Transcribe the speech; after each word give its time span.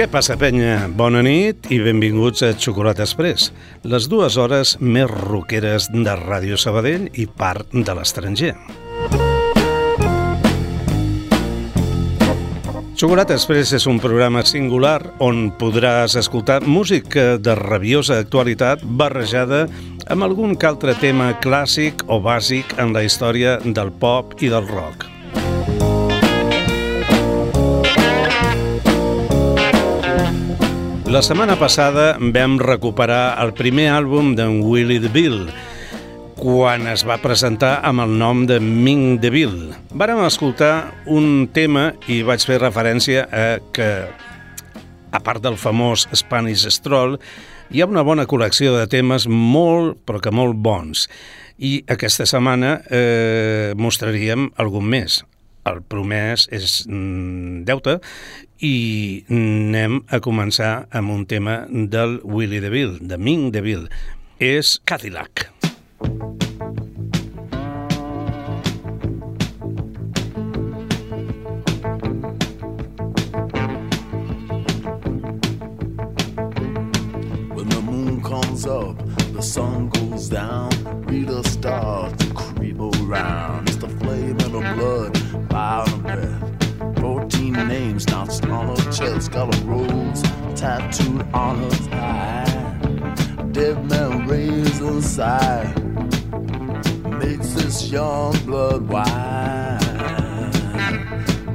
Què 0.00 0.06
passa, 0.08 0.32
penya? 0.40 0.86
Bona 0.96 1.20
nit 1.20 1.66
i 1.68 1.76
benvinguts 1.84 2.40
a 2.46 2.54
Xocolata 2.56 3.04
Express, 3.04 3.50
les 3.84 4.06
dues 4.08 4.38
hores 4.40 4.70
més 4.80 5.04
roqueres 5.10 5.90
de 5.92 6.14
Ràdio 6.16 6.56
Sabadell 6.56 7.04
i 7.20 7.26
part 7.28 7.68
de 7.76 7.96
l'estranger. 7.98 8.54
Xocolata 12.96 13.36
Express 13.36 13.76
és 13.76 13.84
un 13.92 14.00
programa 14.00 14.40
singular 14.40 15.02
on 15.20 15.50
podràs 15.60 16.16
escoltar 16.16 16.62
música 16.64 17.36
de 17.36 17.60
rabiosa 17.60 18.22
actualitat 18.24 18.80
barrejada 19.04 19.66
amb 20.08 20.24
algun 20.24 20.56
altre 20.64 20.96
tema 20.96 21.34
clàssic 21.44 22.08
o 22.08 22.22
bàsic 22.24 22.78
en 22.80 22.96
la 22.96 23.04
història 23.04 23.58
del 23.66 23.92
pop 23.92 24.38
i 24.40 24.48
del 24.48 24.64
rock. 24.64 25.10
La 31.10 31.24
setmana 31.26 31.56
passada 31.58 32.12
vam 32.22 32.52
recuperar 32.62 33.34
el 33.42 33.50
primer 33.58 33.88
àlbum 33.90 34.28
d'en 34.38 34.60
Willie 34.62 35.02
DeVille, 35.02 35.50
quan 36.38 36.84
es 36.86 37.02
va 37.02 37.16
presentar 37.18 37.80
amb 37.88 38.04
el 38.04 38.12
nom 38.20 38.44
de 38.46 38.60
Ming 38.62 39.16
DeVille. 39.18 39.74
Vàrem 39.90 40.20
escoltar 40.22 40.92
un 41.10 41.48
tema 41.50 41.88
i 42.06 42.20
vaig 42.22 42.46
fer 42.46 42.60
referència 42.62 43.24
a 43.26 43.48
que, 43.74 43.88
a 45.10 45.20
part 45.26 45.42
del 45.42 45.58
famós 45.58 46.06
Spanish 46.14 46.68
Stroll, 46.70 47.18
hi 47.74 47.82
ha 47.82 47.90
una 47.90 48.06
bona 48.06 48.28
col·lecció 48.30 48.76
de 48.78 48.86
temes 48.86 49.26
molt, 49.26 49.98
però 50.06 50.22
que 50.22 50.30
molt 50.30 50.62
bons. 50.62 51.08
I 51.58 51.80
aquesta 51.90 52.22
setmana 52.22 52.76
eh, 52.86 53.74
mostraríem 53.74 54.52
algun 54.62 54.86
més. 54.94 55.24
El 55.66 55.82
promès 55.82 56.46
és 56.54 56.84
mm, 56.86 57.66
deute 57.66 57.98
i 58.60 59.24
anem 59.32 60.02
a 60.12 60.20
començar 60.20 60.86
amb 60.92 61.12
un 61.14 61.24
tema 61.26 61.64
del 61.70 62.20
Willie 62.24 62.60
DeVille, 62.60 62.98
de 63.00 63.16
Ming 63.16 63.50
DeVille. 63.54 63.88
És 64.40 64.78
Cadillac. 64.84 65.48
When 77.54 77.68
the 77.68 77.80
moon 77.82 78.20
comes 78.22 78.66
up, 78.66 78.96
the 79.32 79.42
sun 79.42 79.88
goes 79.88 80.28
down, 80.28 80.70
Rita 81.06 81.42
starts 81.48 82.24
to 82.24 82.34
creep 82.34 82.78
around. 82.78 83.68
It's 83.68 83.76
the 83.76 83.88
flame 83.88 84.38
in 84.40 84.50
her 84.52 84.74
blood, 84.74 85.18
fire 85.50 85.88
her 85.88 85.96
breath. 85.98 86.39
Notched 88.08 88.46
on 88.46 88.68
her 88.68 88.92
chest, 88.92 89.30
got 89.30 89.54
a 89.54 89.58
rose 89.64 90.22
tattooed 90.58 91.22
on 91.34 91.58
her 91.58 91.70
thigh. 91.70 92.78
Dead 93.52 93.84
man 93.88 94.26
raised 94.26 94.80
sigh, 95.04 95.72
makes 97.18 97.52
this 97.52 97.90
young 97.90 98.32
blood 98.46 98.88
wine. 98.88 99.78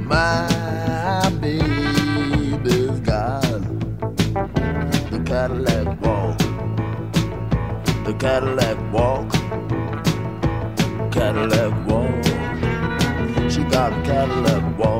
My 0.04 1.30
baby's 1.40 3.00
got 3.00 3.42
the 5.10 5.20
Cadillac 5.26 6.00
walk, 6.00 6.38
the 8.04 8.14
Cadillac 8.18 8.78
walk, 8.92 9.30
Cadillac 11.12 11.72
walk. 11.88 12.24
She 13.50 13.62
got 13.64 13.92
a 13.92 14.02
Cadillac 14.02 14.78
walk. 14.78 14.95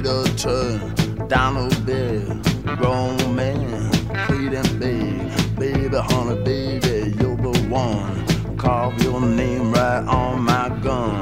Turned 0.00 1.28
down 1.28 1.56
her 1.56 1.84
bed, 1.84 2.44
grown 2.78 3.34
man 3.34 3.90
pleading 4.28 4.78
big, 4.78 5.56
baby, 5.58 5.96
honey, 5.96 6.40
baby, 6.44 7.16
you're 7.18 7.36
the 7.36 7.66
one. 7.68 8.56
Carve 8.56 9.02
your 9.02 9.20
name 9.20 9.72
right 9.72 10.06
on 10.06 10.42
my 10.42 10.68
gun. 10.84 11.20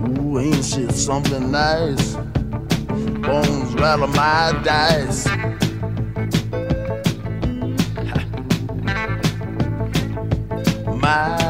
Ooh, 0.00 0.38
ain't 0.38 0.64
shit 0.64 0.92
something 0.92 1.50
nice? 1.50 2.14
Bones 2.86 3.74
rattle 3.74 4.06
my 4.06 4.52
dice. 4.62 5.26
My 11.02 11.41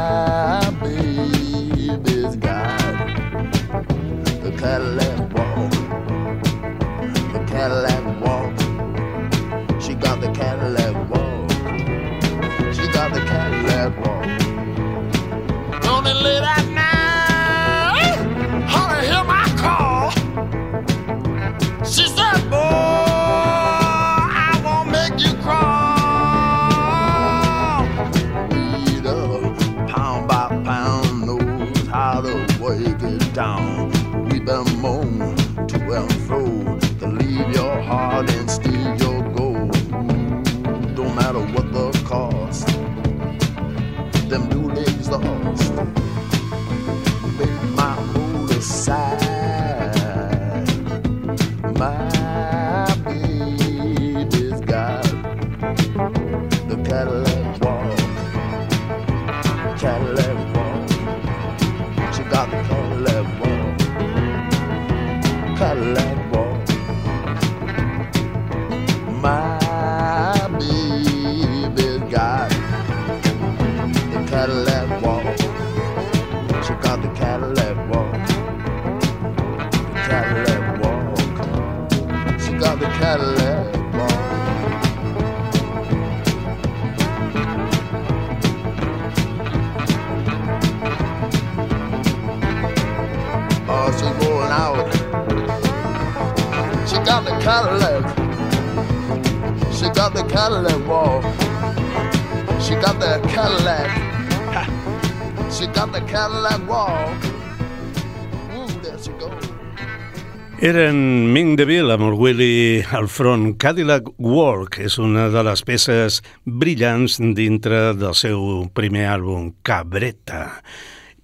Eren 110.62 111.26
Ming 111.34 111.56
DeVille 111.58 111.90
amb 111.90 112.04
el 112.06 112.12
Willy 112.14 112.84
al 112.94 113.08
front. 113.10 113.56
Cadillac 113.58 114.12
Walk 114.22 114.76
és 114.78 114.94
una 115.02 115.24
de 115.34 115.42
les 115.42 115.64
peces 115.66 116.20
brillants 116.46 117.16
dintre 117.34 117.80
del 117.98 118.14
seu 118.14 118.44
primer 118.70 119.08
àlbum, 119.10 119.48
Cabreta. 119.66 120.44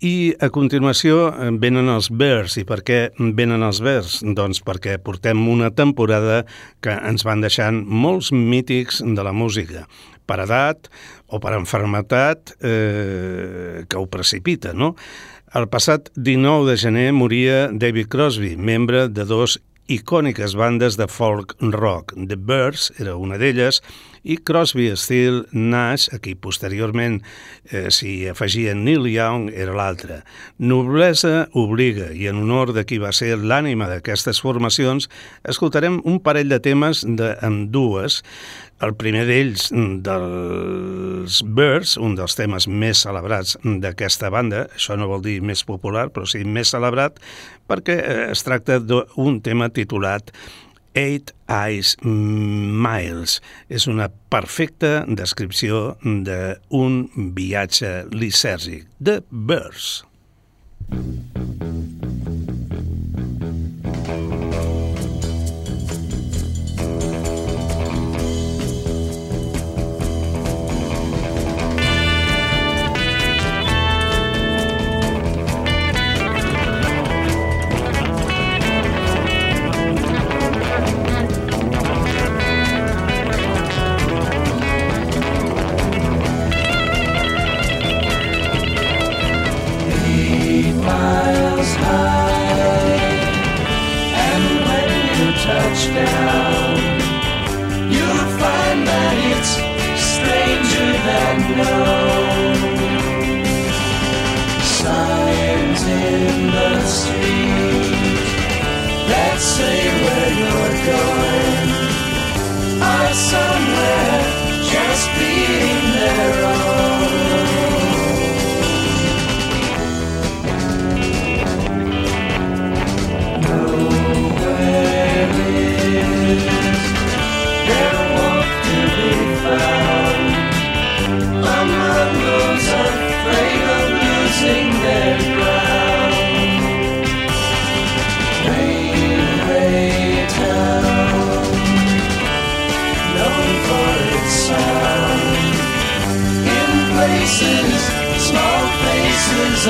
I 0.03 0.35
a 0.43 0.51
continuació 0.51 1.31
venen 1.63 1.87
els 1.87 2.11
Bears. 2.11 2.59
I 2.59 2.67
per 2.67 2.81
què 2.83 2.99
venen 3.39 3.63
els 3.63 3.79
Bears? 3.79 4.19
Doncs 4.27 4.59
perquè 4.67 4.99
portem 4.99 5.47
una 5.47 5.71
temporada 5.71 6.43
que 6.83 6.99
ens 6.99 7.23
van 7.23 7.47
deixant 7.47 7.85
molts 7.87 8.35
mítics 8.35 9.05
de 9.07 9.23
la 9.23 9.31
música 9.31 9.87
per 10.29 10.43
edat 10.45 10.91
o 11.31 11.39
per 11.41 11.55
enfermetat 11.57 12.57
eh, 12.59 13.85
que 13.87 14.03
ho 14.03 14.07
precipita, 14.11 14.75
no? 14.75 14.97
El 15.57 15.65
passat 15.73 16.11
19 16.13 16.67
de 16.69 16.75
gener 16.77 17.07
moria 17.17 17.69
David 17.73 18.11
Crosby, 18.13 18.51
membre 18.61 19.07
de 19.09 19.25
dos 19.25 19.55
icòniques 19.89 20.53
bandes 20.61 20.99
de 21.01 21.07
folk 21.09 21.55
rock. 21.73 22.13
The 22.13 22.37
Birds 22.37 22.91
era 23.01 23.15
una 23.17 23.39
d'elles 23.41 23.81
i 24.23 24.39
Crosby, 24.39 24.91
Steele, 24.97 25.45
Nash, 25.53 26.09
a 26.15 26.21
qui 26.23 26.35
posteriorment 26.35 27.21
eh, 27.71 27.89
s'hi 27.95 28.29
afegia 28.31 28.75
Neil 28.75 29.09
Young, 29.11 29.49
era 29.55 29.75
l'altra. 29.77 30.23
Noblesa 30.59 31.49
obliga 31.59 32.11
i 32.13 32.29
en 32.31 32.43
honor 32.43 32.73
de 32.77 32.87
qui 32.89 33.01
va 33.03 33.13
ser 33.17 33.37
l'ànima 33.39 33.91
d'aquestes 33.91 34.43
formacions 34.45 35.11
escoltarem 35.49 36.01
un 36.05 36.23
parell 36.23 36.49
de 36.51 36.63
temes 36.65 37.05
de, 37.07 37.35
amb 37.45 37.69
dues 37.75 38.23
el 38.85 38.95
primer 38.95 39.25
d'ells, 39.27 39.69
dels 40.07 41.41
Birds, 41.43 41.97
un 41.99 42.15
dels 42.19 42.37
temes 42.39 42.69
més 42.71 43.03
celebrats 43.03 43.57
d'aquesta 43.65 44.31
banda, 44.31 44.67
això 44.77 44.95
no 44.99 45.09
vol 45.11 45.25
dir 45.25 45.41
més 45.43 45.65
popular, 45.67 46.07
però 46.15 46.29
sí 46.31 46.45
més 46.47 46.71
celebrat, 46.75 47.19
perquè 47.69 47.99
eh, 47.99 48.17
es 48.31 48.45
tracta 48.47 48.79
d'un 48.79 49.41
tema 49.43 49.69
titulat 49.75 50.31
Eight 50.99 51.31
Eyes 51.47 51.95
Miles. 52.03 53.39
És 53.71 53.87
una 53.87 54.11
perfecta 54.33 55.05
descripció 55.07 55.95
d'un 56.03 56.99
viatge 57.39 57.93
lisèrgic, 58.11 58.89
de 58.99 59.21
Birds. 59.31 59.93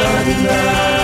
asunder. 0.00 0.97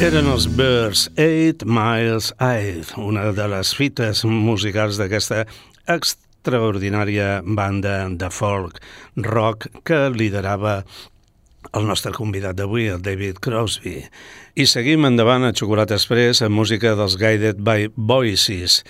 Eren 0.00 0.30
els 0.32 0.46
Birds, 0.56 1.02
Eight 1.20 1.66
Miles 1.68 2.30
Eight, 2.40 2.94
una 2.96 3.26
de 3.36 3.44
les 3.52 3.72
fites 3.76 4.22
musicals 4.24 4.96
d'aquesta 4.96 5.42
extraordinària 5.92 7.42
banda 7.44 8.06
de 8.08 8.30
folk 8.32 8.78
rock 9.26 9.68
que 9.84 9.98
liderava 10.14 10.78
el 11.76 11.84
nostre 11.84 12.14
convidat 12.16 12.56
d'avui, 12.56 12.88
el 12.88 13.04
David 13.04 13.42
Crosby. 13.44 13.98
I 14.56 14.64
seguim 14.64 15.04
endavant 15.04 15.44
a 15.44 15.52
Xocolata 15.52 16.00
Express 16.00 16.40
amb 16.46 16.56
música 16.56 16.96
dels 16.96 17.18
Guided 17.20 17.60
by 17.60 17.90
Voices, 17.96 18.80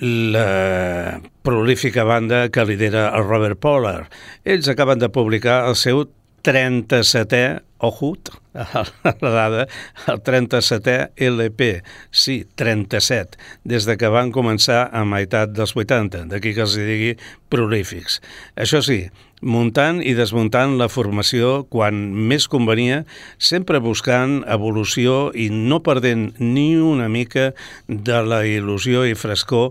la 0.00 1.20
prolífica 1.44 2.08
banda 2.08 2.46
que 2.48 2.64
lidera 2.64 3.10
el 3.16 3.28
Robert 3.28 3.60
Pollard. 3.60 4.08
Ells 4.48 4.72
acaben 4.72 5.02
de 5.02 5.12
publicar 5.12 5.66
el 5.68 5.76
seu 5.76 6.06
37è 6.44 7.62
Ojut, 7.78 8.32
la 9.22 9.30
dada, 9.30 9.68
el 10.10 10.18
37è 10.26 11.12
LP, 11.14 11.84
sí, 12.10 12.40
37, 12.58 13.38
des 13.62 13.86
de 13.86 13.94
que 13.94 14.10
van 14.10 14.32
començar 14.34 14.88
a 14.90 15.04
meitat 15.06 15.52
dels 15.54 15.76
80, 15.78 16.24
d'aquí 16.32 16.56
que 16.56 16.64
els 16.66 16.74
digui 16.74 17.12
prolífics. 17.52 18.18
Això 18.58 18.82
sí, 18.82 19.04
muntant 19.46 20.02
i 20.02 20.16
desmuntant 20.18 20.74
la 20.80 20.90
formació 20.90 21.68
quan 21.70 22.00
més 22.10 22.48
convenia, 22.50 23.04
sempre 23.38 23.78
buscant 23.78 24.40
evolució 24.50 25.28
i 25.38 25.46
no 25.54 25.78
perdent 25.86 26.32
ni 26.42 26.72
una 26.82 27.06
mica 27.06 27.52
de 27.86 28.22
la 28.26 28.42
il·lusió 28.42 29.06
i 29.06 29.14
frescor 29.14 29.70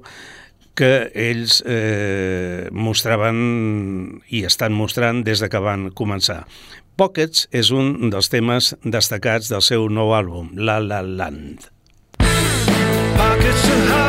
que 0.78 1.10
ells 1.18 1.62
eh, 1.66 2.70
mostraven 2.72 3.40
i 4.30 4.44
estan 4.48 4.76
mostrant 4.78 5.24
des 5.26 5.42
de 5.44 5.50
que 5.50 5.62
van 5.64 5.90
començar. 5.98 6.44
Pockets 6.98 7.48
és 7.54 7.70
un 7.74 8.10
dels 8.14 8.30
temes 8.34 8.74
destacats 8.84 9.52
del 9.54 9.66
seu 9.66 9.90
nou 9.90 10.16
àlbum, 10.18 10.54
La 10.56 10.80
La 10.82 11.04
Land. 11.06 11.70
Pockets 13.18 13.64
to 13.68 13.80
hold 13.92 14.07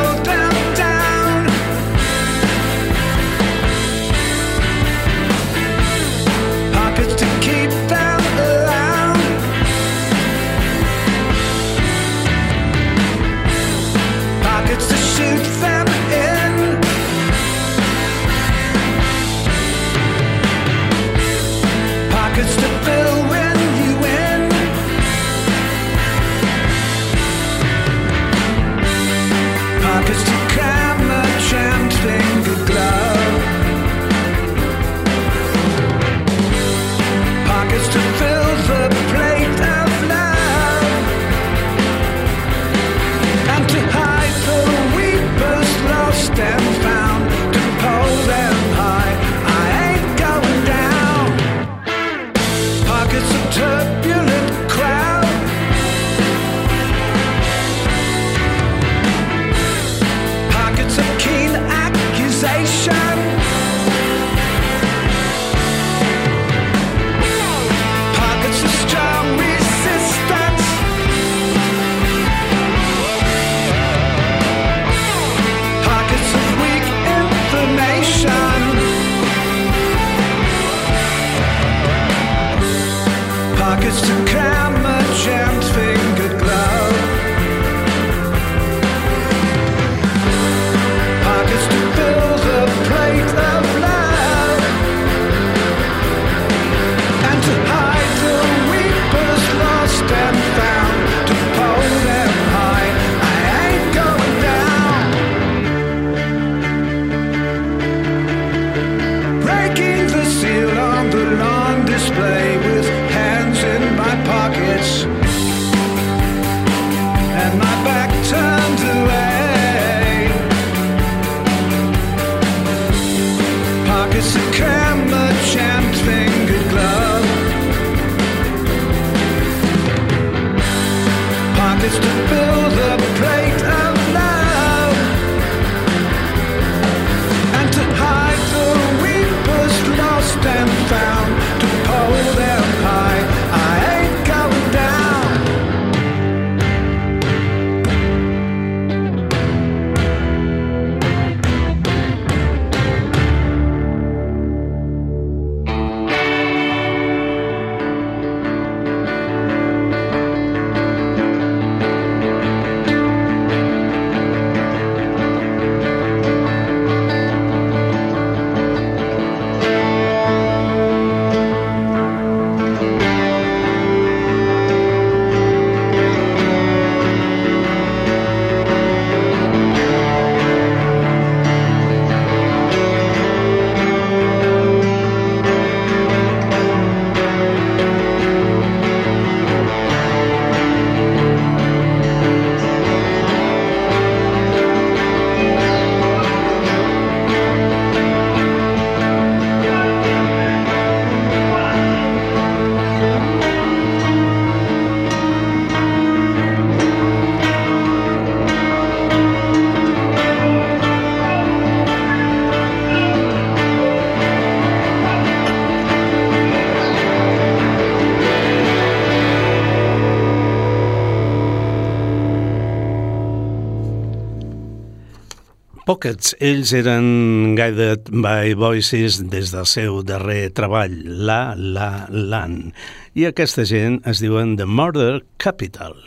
Pockets, 225.98 226.36
ells 226.38 226.70
eren 226.78 227.56
Guided 227.58 228.12
by 228.22 228.52
Voices 228.54 229.16
des 229.32 229.50
del 229.50 229.66
seu 229.66 229.96
darrer 230.06 230.52
treball, 230.54 230.94
La 231.26 231.56
La 231.58 232.06
Land. 232.06 232.70
I 233.18 233.26
aquesta 233.26 233.66
gent 233.66 233.98
es 234.06 234.22
diuen 234.22 234.54
The 234.60 234.68
Murder 234.70 235.24
Capital. 235.42 235.98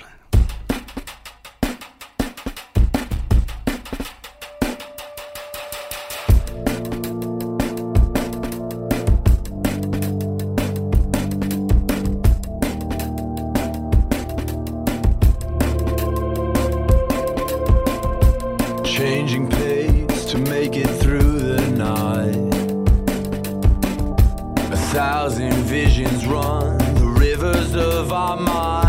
Run 26.25 26.77
the 26.95 27.15
rivers 27.19 27.75
of 27.75 28.11
our 28.11 28.37
minds. 28.37 28.80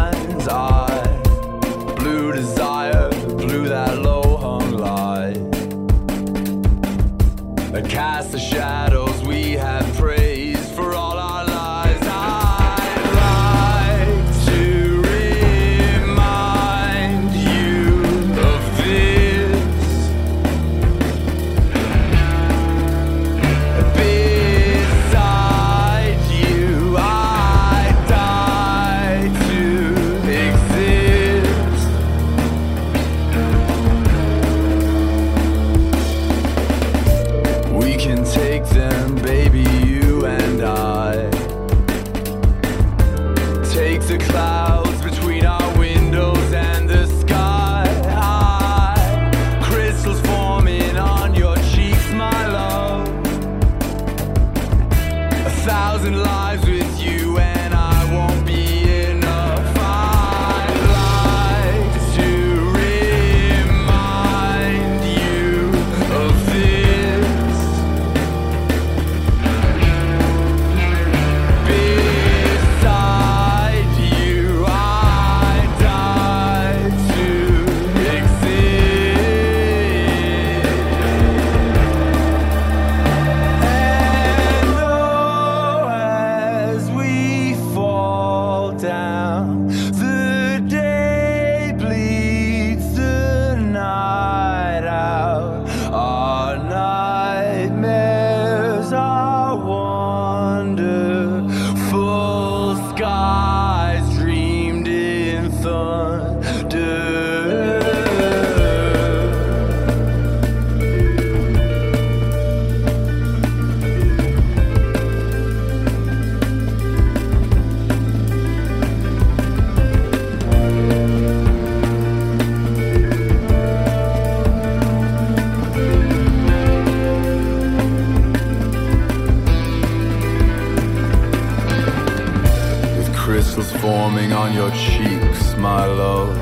Your 134.55 134.71
cheeks, 134.71 135.57
my 135.57 135.87
love. 135.87 136.37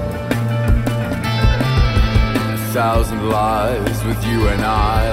A 2.54 2.72
thousand 2.72 3.28
lives 3.28 4.04
with 4.04 4.24
you 4.26 4.48
and 4.48 4.62
I 4.62 5.09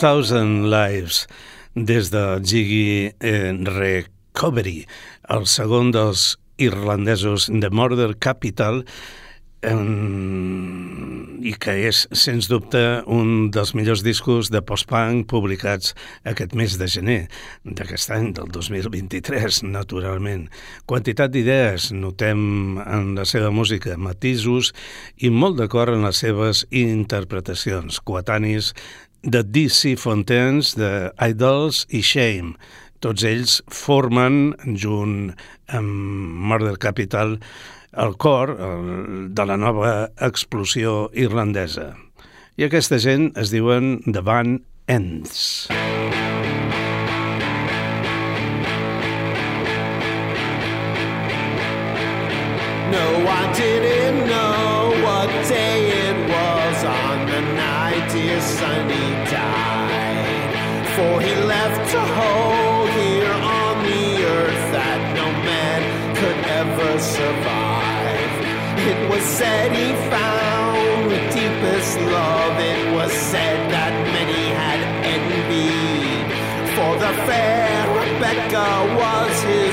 Thousand 0.00 0.70
Lives, 0.72 1.26
des 1.74 2.08
de 2.08 2.40
Jiggy 2.40 3.12
Recovery, 3.20 4.86
el 5.28 5.44
segon 5.44 5.90
dels 5.92 6.38
irlandesos 6.56 7.50
de 7.52 7.68
Murder 7.68 8.14
Capital, 8.16 8.80
i 9.60 11.52
que 11.60 11.74
és, 11.84 12.06
sens 12.16 12.48
dubte, 12.48 12.80
un 13.04 13.50
dels 13.52 13.74
millors 13.76 14.00
discos 14.00 14.48
de 14.48 14.62
post-punk 14.64 15.26
publicats 15.28 15.92
aquest 16.24 16.56
mes 16.56 16.78
de 16.80 16.88
gener 16.88 17.18
d'aquest 17.68 18.14
any, 18.16 18.30
del 18.38 18.48
2023, 18.56 19.60
naturalment. 19.68 20.48
Quantitat 20.88 21.28
d'idees 21.34 21.90
notem 21.92 22.80
en 22.86 23.12
la 23.20 23.28
seva 23.28 23.52
música, 23.52 24.00
matisos 24.00 24.72
i 25.20 25.28
molt 25.28 25.60
d'acord 25.60 25.92
en 25.92 26.08
les 26.08 26.24
seves 26.24 26.64
interpretacions, 26.72 28.00
coetanis 28.00 28.72
de 29.22 29.42
D.C. 29.42 29.96
Fontaines, 29.96 30.74
de 30.76 31.10
Idols 31.20 31.84
i 31.88 32.00
Shame. 32.00 32.54
Tots 33.00 33.24
ells 33.24 33.60
formen, 33.72 34.54
junt 34.76 35.32
amb 35.72 35.90
Murder 36.50 36.76
Capital, 36.80 37.38
el 37.96 38.16
cor 38.20 38.52
el, 38.54 38.90
de 39.34 39.46
la 39.46 39.56
nova 39.56 39.92
explosió 40.20 41.10
irlandesa. 41.12 41.94
I 42.60 42.68
aquesta 42.68 43.00
gent 43.00 43.30
es 43.40 43.52
diuen 43.54 43.98
The 44.04 44.20
Van 44.24 44.60
Ends. 44.86 45.68
No, 52.90 53.06
I 53.24 53.52
didn't 53.54 54.29
night 58.40 58.48
dear 58.48 58.48
Sonny 58.58 59.10
died. 59.30 60.86
For 60.96 61.20
he 61.20 61.34
left 61.34 61.94
a 61.94 62.00
hole 62.00 62.86
here 62.86 63.32
on 63.32 63.82
the 63.84 64.24
earth 64.24 64.72
that 64.72 65.14
no 65.14 65.26
man 65.44 65.80
could 66.16 66.38
ever 66.60 66.98
survive. 66.98 68.32
It 68.78 69.10
was 69.10 69.22
said 69.22 69.72
he 69.72 69.92
found 70.10 71.10
the 71.10 71.20
deepest 71.32 72.00
love. 72.00 72.58
It 72.58 72.94
was 72.94 73.12
said 73.12 73.70
that 73.70 73.92
many 74.12 74.48
had 74.54 74.80
envied. 75.04 76.30
For 76.76 76.96
the 76.96 77.12
fair 77.26 77.60
Rebecca 78.00 78.70
was 78.96 79.42
his 79.42 79.69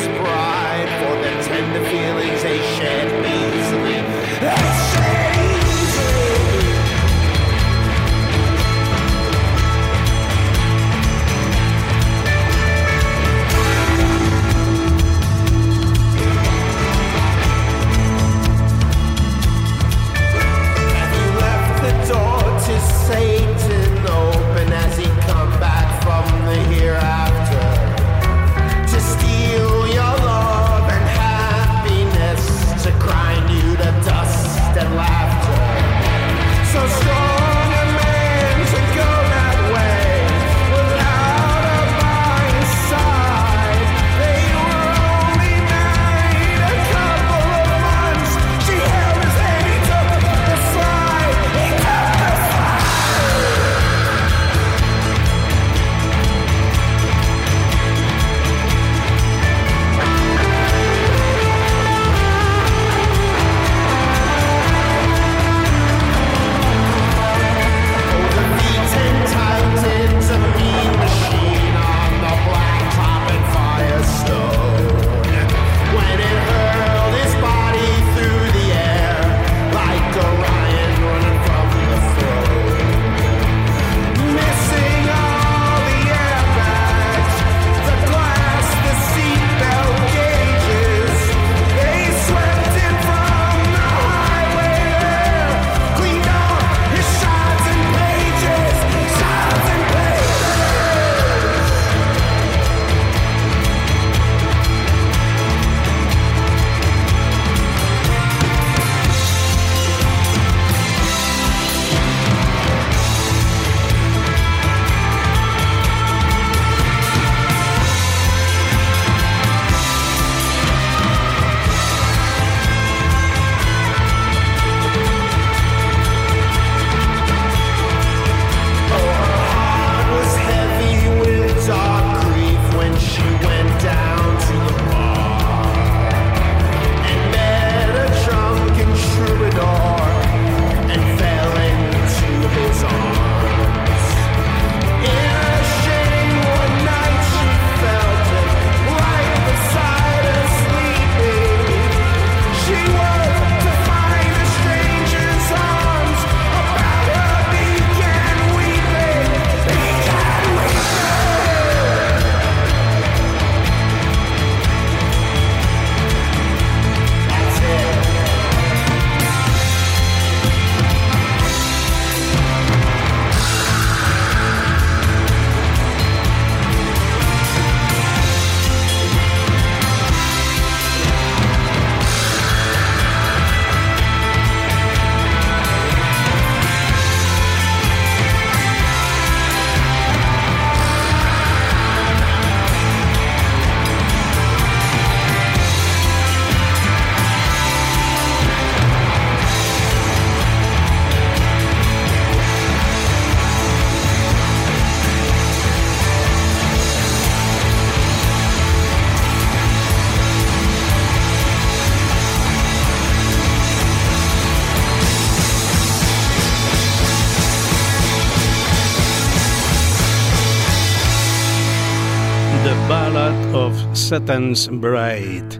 Satan's 224.07 224.69
Bride. 224.71 225.59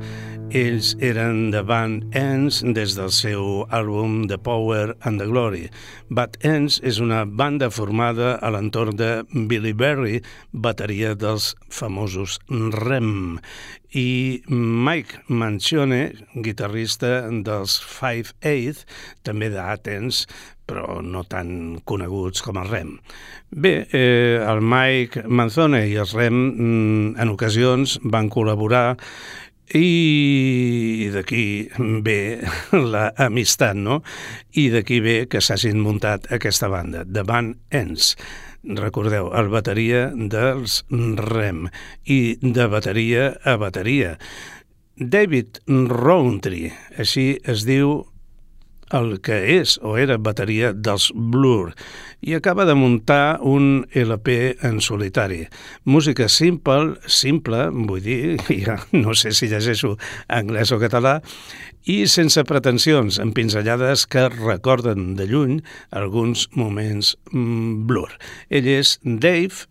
Ells 0.56 0.94
eren 1.04 1.50
de 1.52 1.60
Van 1.68 1.98
Ends 2.16 2.62
des 2.64 2.94
del 2.96 3.10
seu 3.12 3.66
àlbum 3.76 4.22
The 4.32 4.38
Power 4.40 4.94
and 5.04 5.20
the 5.20 5.28
Glory. 5.28 5.66
Bad 6.08 6.38
Ends 6.48 6.78
és 6.80 7.02
una 7.04 7.26
banda 7.28 7.68
formada 7.68 8.38
a 8.40 8.54
l'entorn 8.56 8.96
de 8.96 9.10
Billy 9.52 9.74
Berry, 9.76 10.22
bateria 10.54 11.12
dels 11.20 11.50
famosos 11.68 12.38
Rem, 12.48 13.42
i 13.92 14.40
Mike 14.48 15.28
Mancione, 15.28 16.14
guitarrista 16.40 17.26
dels 17.44 17.82
Five 17.84 18.32
Eighth, 18.48 18.88
també 19.28 19.52
d'Athens, 19.52 20.24
però 20.68 21.00
no 21.02 21.24
tan 21.30 21.80
coneguts 21.88 22.44
com 22.46 22.60
el 22.62 22.70
Rem. 22.70 22.94
Bé, 23.50 23.74
eh, 23.88 24.38
el 24.44 24.62
Mike 24.62 25.24
Manzone 25.28 25.86
i 25.88 25.96
els 25.98 26.14
Rem 26.18 26.36
mm, 26.36 27.18
en 27.24 27.34
ocasions 27.34 27.98
van 28.04 28.30
col·laborar 28.30 28.98
i 29.76 31.10
d'aquí 31.12 31.46
ve 32.04 32.20
l'amistat, 32.94 33.76
no? 33.76 34.02
I 34.56 34.70
d'aquí 34.72 35.00
ve 35.04 35.18
que 35.32 35.42
s'hagin 35.44 35.82
muntat 35.84 36.30
aquesta 36.32 36.70
banda, 36.72 37.04
The 37.04 37.24
Band 37.28 37.58
Ends. 37.72 38.16
Recordeu, 38.68 39.30
el 39.38 39.48
bateria 39.52 40.08
dels 40.12 40.82
Rem 40.92 41.68
i 42.04 42.38
de 42.42 42.68
bateria 42.72 43.32
a 43.44 43.56
bateria. 43.60 44.18
David 44.98 45.62
Rowntree, 45.68 46.72
així 46.98 47.36
es 47.46 47.68
diu 47.68 48.02
el 48.96 49.18
que 49.24 49.38
és 49.58 49.78
o 49.84 49.96
era 50.00 50.18
bateria 50.18 50.72
dels 50.74 51.10
Blur 51.14 51.74
i 52.22 52.36
acaba 52.38 52.66
de 52.66 52.76
muntar 52.78 53.40
un 53.42 53.86
LP 53.94 54.58
en 54.66 54.82
solitari. 54.82 55.46
Música 55.86 56.30
simple, 56.30 56.98
simple, 57.06 57.68
vull 57.72 58.04
dir, 58.04 58.38
ja 58.66 58.80
no 58.92 59.16
sé 59.16 59.34
si 59.36 59.50
llegeixo 59.52 59.96
anglès 60.28 60.72
o 60.72 60.82
català, 60.82 61.20
i 61.88 62.02
sense 62.12 62.44
pretensions, 62.44 63.20
amb 63.24 63.36
pinzellades 63.38 64.06
que 64.12 64.28
recorden 64.34 65.16
de 65.20 65.28
lluny 65.30 65.58
alguns 65.96 66.48
moments 66.56 67.16
mm, 67.32 67.88
Blur. 67.88 68.12
Ell 68.50 68.68
és 68.68 68.98
Dave 69.04 69.68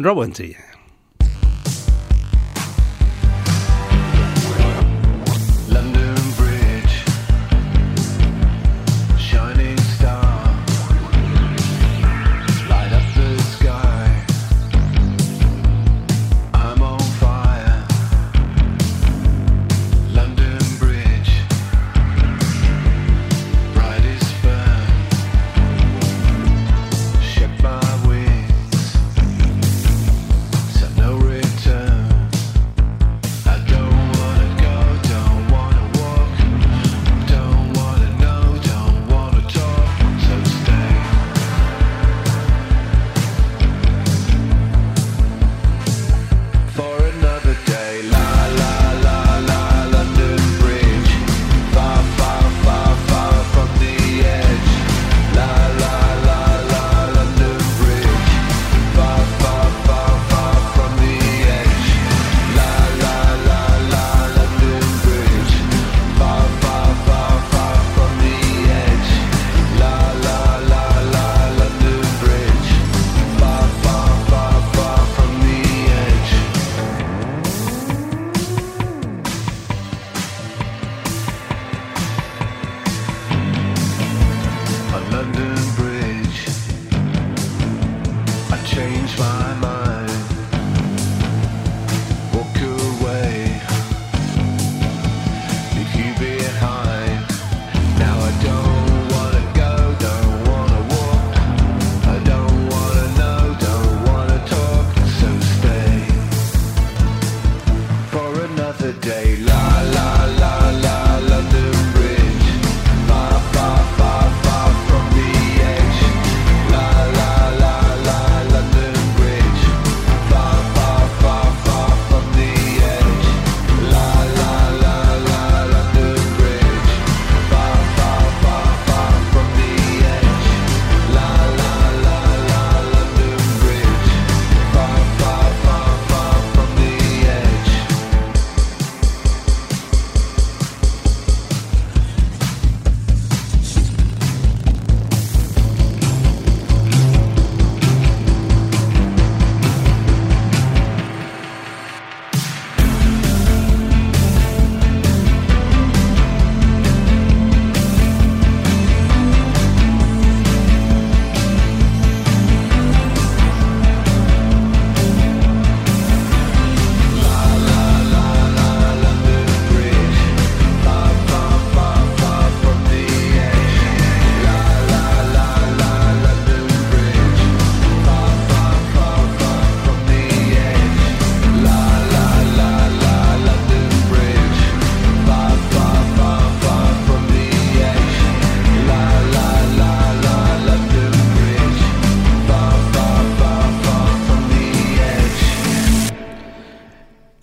Rowanty. 0.00 0.54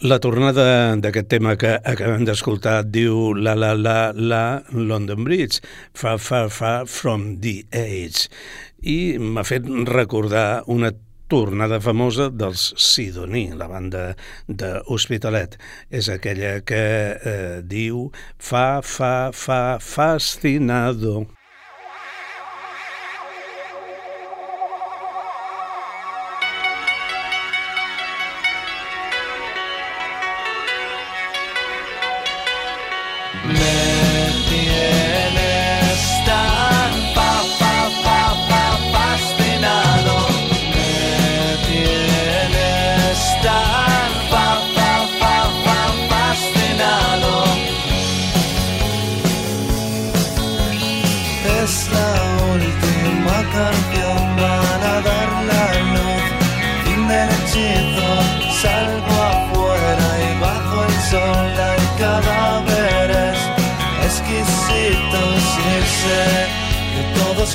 La 0.08 0.20
tornada 0.24 0.96
d'aquest 0.96 1.28
tema 1.28 1.58
que 1.60 1.74
acabem 1.92 2.22
d'escoltar 2.24 2.86
diu 2.88 3.34
la 3.36 3.58
la 3.60 3.74
la 3.76 3.96
la 4.16 4.62
London 4.72 5.26
Bridge, 5.26 5.60
far 5.92 6.16
far 6.24 6.48
far 6.54 6.86
from 6.88 7.26
the 7.44 7.66
age, 7.76 8.30
i 8.88 9.18
m'ha 9.20 9.44
fet 9.44 9.68
recordar 9.92 10.64
una 10.72 10.94
tornada 11.28 11.82
famosa 11.84 12.30
dels 12.32 12.70
Sidoní, 12.80 13.50
la 13.60 13.68
banda 13.68 14.14
de 14.48 14.78
Hospitalet. 14.88 15.58
És 15.92 16.08
aquella 16.14 16.62
que 16.64 16.84
eh, 17.18 17.58
diu 17.68 18.08
fa, 18.38 18.80
fa, 18.84 19.34
fa, 19.34 19.64
fascinado. 19.84 21.26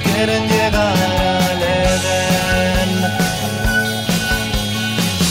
Quieren 0.00 0.48
llegar 0.48 0.96
al 1.50 1.62
Edén. 1.62 2.90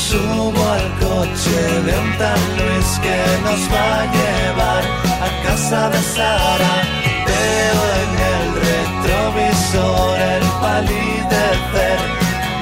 Subo 0.10 0.64
al 0.78 0.88
coche 1.00 1.60
de 1.86 1.94
un 2.00 2.18
tal 2.18 2.42
Luis 2.58 2.90
que 3.04 3.18
nos 3.46 3.62
va 3.74 4.02
a 4.02 4.06
llevar 4.18 4.84
a 5.26 5.30
casa 5.46 5.90
de 5.90 6.02
Sara. 6.14 6.74
Veo 7.26 7.82
en 8.02 8.12
sobre 9.72 10.38
el 10.38 10.48
palidecer 10.62 12.00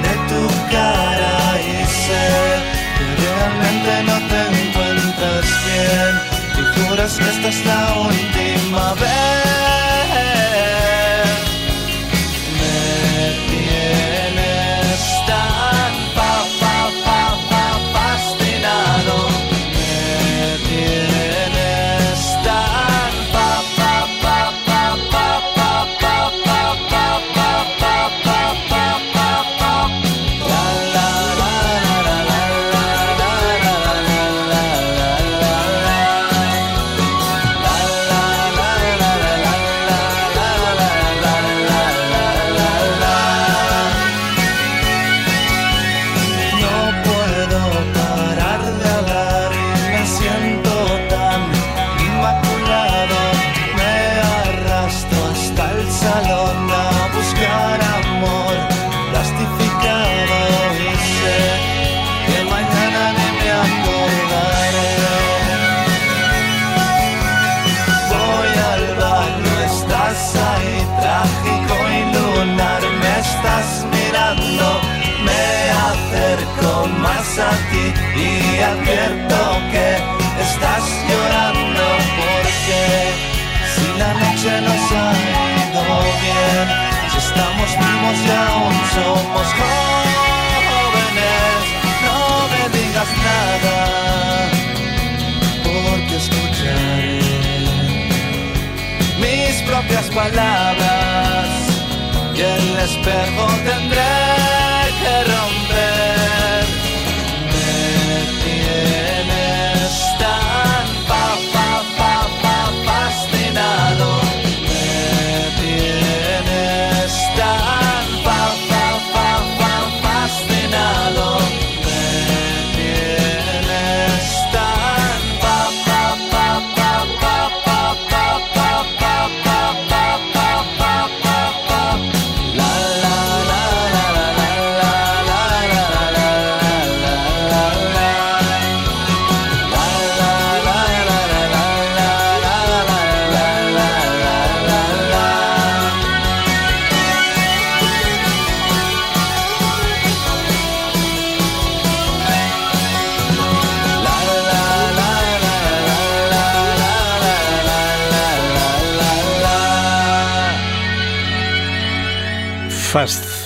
de 0.04 0.12
tu 0.30 0.42
cara 0.70 1.36
y 1.60 1.84
sé 2.04 2.26
que 2.96 3.04
realmente 3.22 3.92
no 4.08 4.16
te 4.30 4.40
encuentras 4.62 5.46
bien 5.66 6.12
y 6.58 6.62
juras 6.78 7.12
que 7.18 7.28
esta 7.30 7.48
es 7.48 7.66
la 7.66 7.82
última 8.08 8.94
vez. 8.94 9.79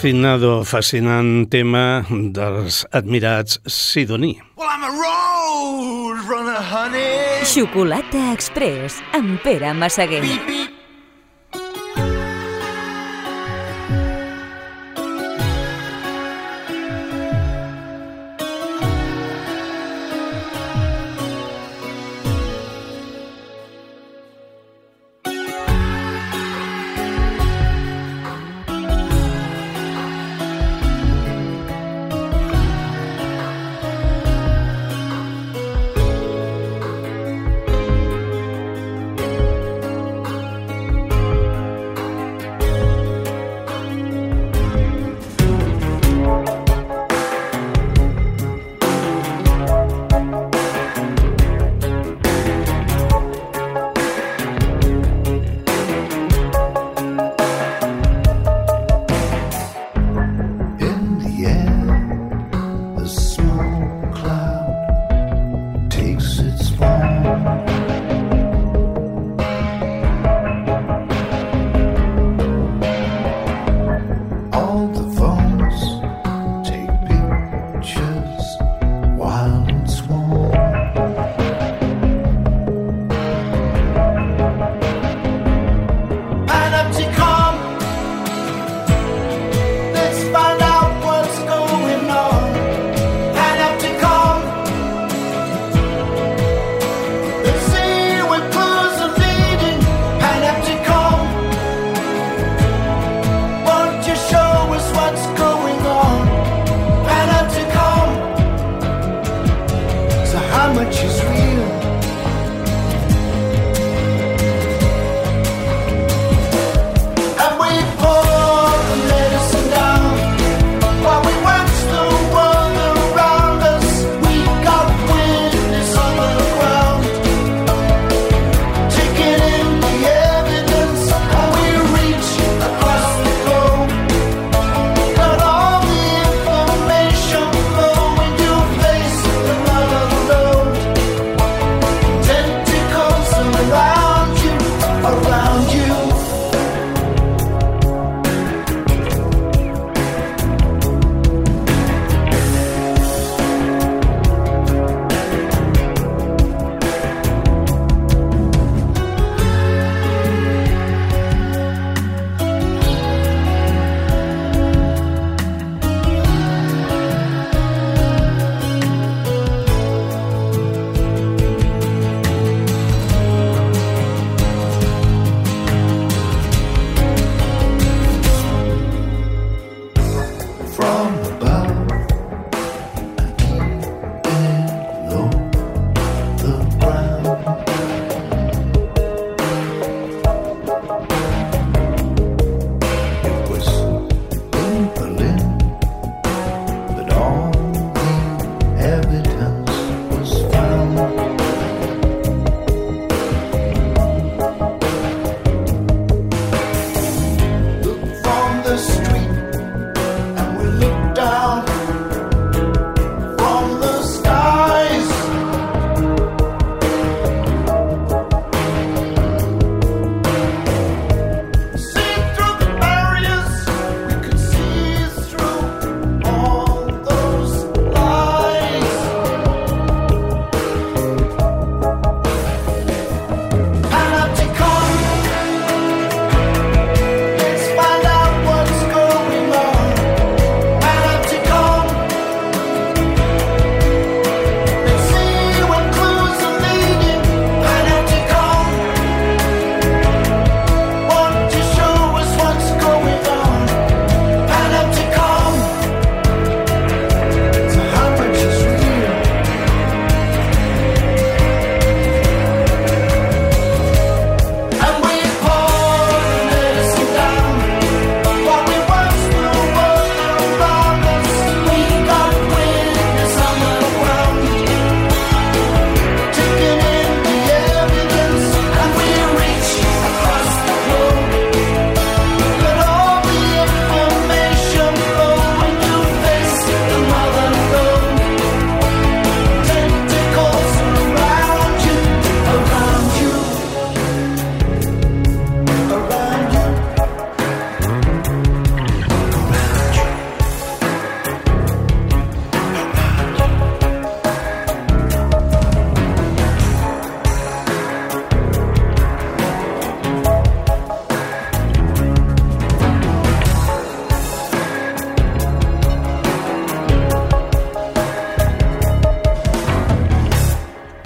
Fascinado, 0.04 0.64
fascinant 0.64 1.48
tema 1.48 2.04
dels 2.10 2.84
admirats 2.92 3.56
Sidoní. 3.64 4.36
Well, 4.58 4.68
I'm 4.68 4.84
a 4.84 4.92
road 4.92 6.28
runner, 6.28 6.60
honey. 6.60 7.40
Xocolata 7.48 8.32
Express 8.34 9.00
amb 9.16 9.40
Pere 9.40 9.72
Massaguer. 9.72 10.20
Beep, 10.20 10.46
beep. 10.46 10.73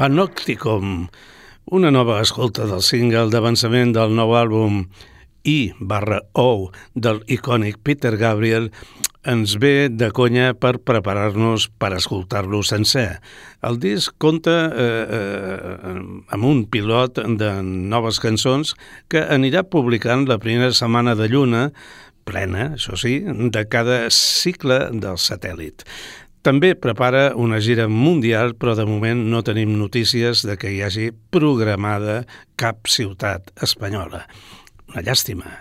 Panopticon, 0.09 1.11
una 1.67 1.91
nova 1.93 2.23
escolta 2.25 2.65
del 2.65 2.81
single 2.81 3.29
d'avançament 3.29 3.91
del 3.93 4.15
nou 4.17 4.31
àlbum 4.39 4.79
I 5.45 5.75
barra 5.91 6.23
O 6.33 6.71
del 6.95 7.19
icònic 7.29 7.77
Peter 7.85 8.15
Gabriel 8.17 8.71
ens 9.29 9.59
ve 9.61 9.91
de 9.93 10.09
conya 10.17 10.55
per 10.57 10.79
preparar-nos 10.81 11.67
per 11.69 11.91
escoltar-lo 11.99 12.63
sencer. 12.65 13.19
El 13.61 13.77
disc 13.83 14.17
compta 14.17 14.57
eh, 14.73 14.89
eh, 15.19 15.93
amb 16.33 16.49
un 16.55 16.65
pilot 16.73 17.21
de 17.43 17.51
noves 17.69 18.17
cançons 18.25 18.73
que 19.13 19.27
anirà 19.29 19.67
publicant 19.69 20.25
la 20.25 20.41
primera 20.41 20.73
setmana 20.73 21.19
de 21.21 21.29
lluna, 21.29 21.67
plena, 22.25 22.71
això 22.79 22.97
sí, 22.97 23.19
de 23.29 23.67
cada 23.69 24.07
cicle 24.09 24.87
del 25.05 25.21
satèl·lit. 25.21 25.85
També 26.49 26.71
prepara 26.73 27.35
una 27.37 27.59
gira 27.61 27.85
mundial, 27.93 28.55
però 28.57 28.73
de 28.73 28.87
moment 28.89 29.19
no 29.29 29.43
tenim 29.45 29.75
notícies 29.77 30.41
de 30.49 30.55
que 30.57 30.71
hi 30.73 30.79
hagi 30.81 31.11
programada 31.29 32.23
cap 32.57 32.89
ciutat 32.89 33.53
espanyola. 33.67 34.23
Una 34.89 35.05
llàstima. 35.05 35.53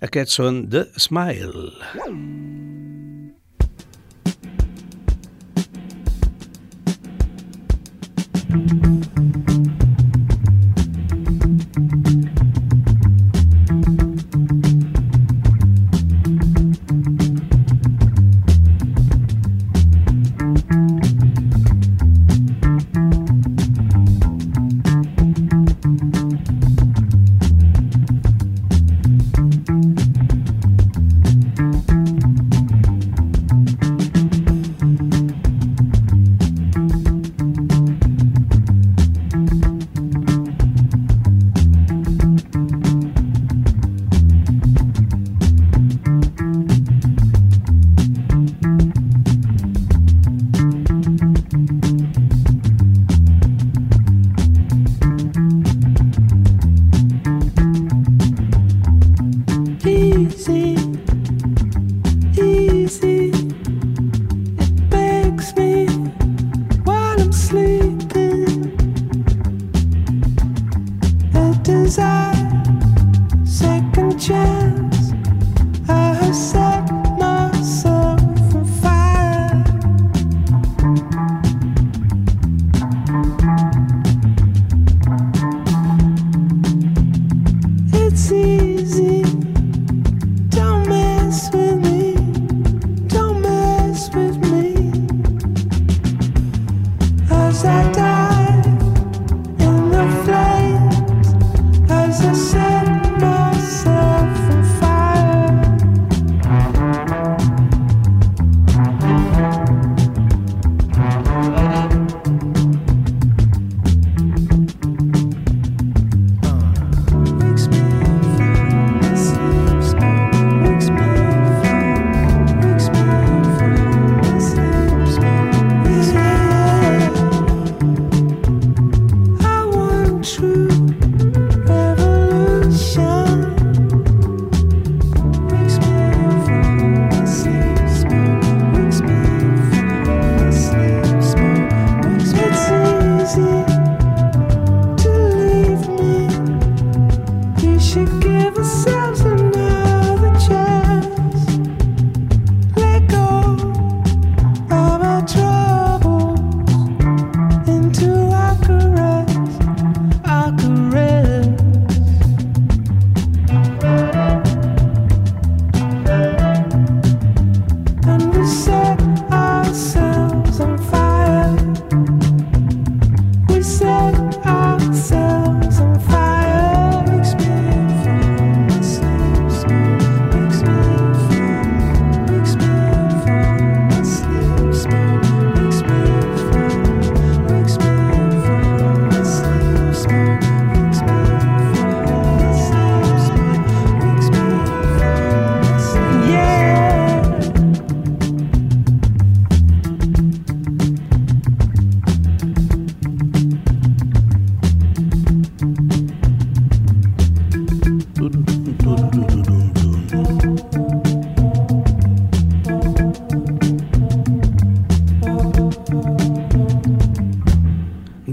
Aquests 0.00 0.40
són 0.40 0.62
The 0.72 0.86
Smile. 0.96 1.68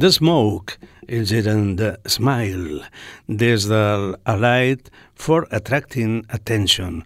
The 0.07 0.13
Smoke, 0.13 0.77
ells 1.11 1.33
eren 1.35 1.73
de 1.75 1.89
Smile, 2.07 2.77
des 3.27 3.65
del 3.67 4.13
Alight 4.23 4.87
for 5.19 5.43
Attracting 5.51 6.21
Attention, 6.31 7.01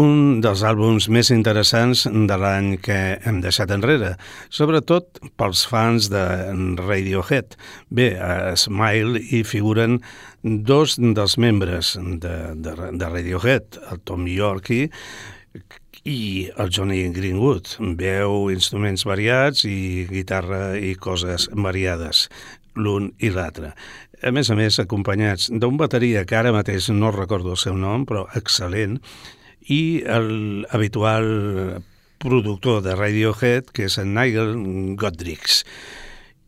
un 0.00 0.40
dels 0.40 0.62
àlbums 0.64 1.10
més 1.12 1.28
interessants 1.34 2.06
de 2.08 2.38
l'any 2.40 2.78
que 2.80 2.96
hem 3.20 3.42
deixat 3.44 3.74
enrere, 3.76 4.14
sobretot 4.48 5.20
pels 5.36 5.66
fans 5.68 6.08
de 6.14 6.24
Radiohead. 6.80 7.58
Bé, 7.92 8.14
a 8.16 8.56
Smile 8.56 9.20
hi 9.20 9.42
figuren 9.44 10.00
dos 10.40 10.96
dels 10.96 11.36
membres 11.36 11.98
de, 12.00 12.36
de, 12.56 12.78
de 12.96 13.12
Radiohead, 13.12 13.82
el 13.92 14.00
Tom 14.08 14.24
Yorkie, 14.24 14.88
i 16.08 16.50
el 16.58 16.70
Johnny 16.74 17.04
Greenwood. 17.14 17.76
Veu 17.98 18.50
instruments 18.52 19.04
variats 19.06 19.64
i 19.68 20.06
guitarra 20.10 20.72
i 20.78 20.94
coses 20.94 21.48
variades, 21.52 22.28
l'un 22.74 23.12
i 23.22 23.30
l'altre. 23.30 23.72
A 24.22 24.30
més 24.30 24.50
a 24.50 24.56
més, 24.58 24.78
acompanyats 24.78 25.50
d'un 25.50 25.78
bateria 25.78 26.24
que 26.24 26.36
ara 26.38 26.54
mateix 26.54 26.88
no 26.94 27.10
recordo 27.14 27.56
el 27.56 27.60
seu 27.60 27.74
nom, 27.78 28.06
però 28.06 28.26
excel·lent, 28.38 29.00
i 29.70 30.02
el 30.06 30.62
productor 32.22 32.82
de 32.82 32.94
Radiohead, 32.94 33.70
que 33.74 33.88
és 33.90 33.98
en 33.98 34.14
Nigel 34.14 34.54
Godrix. 34.98 35.64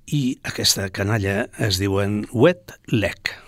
i 0.07 0.37
aquesta 0.45 0.91
canalla 0.93 1.47
es 1.59 1.79
diuen 1.81 2.27
Wet 2.31 2.77
Leg. 2.93 3.44